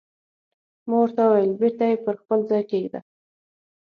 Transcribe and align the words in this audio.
ما 0.87 0.95
ورته 1.01 1.21
وویل: 1.25 1.51
بېرته 1.61 1.83
یې 1.89 2.01
پر 2.05 2.15
خپل 2.21 2.39
ځای 2.49 2.63
کېږده. 2.71 2.99